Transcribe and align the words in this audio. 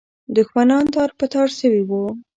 دښمنان 0.35 0.85
تار 0.93 1.09
په 1.19 1.25
تار 1.33 1.49
سوي 1.59 1.81
وو. 1.89 2.03